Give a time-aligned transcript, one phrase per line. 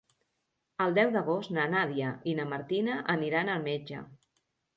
[0.85, 4.03] El deu d'agost na Nàdia i na Martina aniran al metge.